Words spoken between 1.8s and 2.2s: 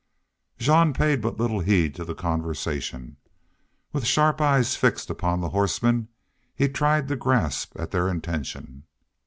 to the